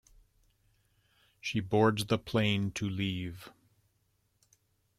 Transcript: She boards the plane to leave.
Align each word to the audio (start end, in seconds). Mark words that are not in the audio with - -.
She 1.39 1.59
boards 1.59 2.07
the 2.07 2.17
plane 2.17 2.71
to 2.71 2.89
leave. 2.89 3.51